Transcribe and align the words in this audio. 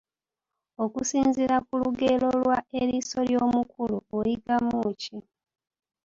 Okusinziira 0.83 1.57
ku 1.67 1.73
lugero 1.81 2.27
lwa 2.41 2.57
"Eriiso 2.79 3.19
ly'omukulu" 3.29 3.97
oyigamu 4.17 4.77
ki. 5.01 5.17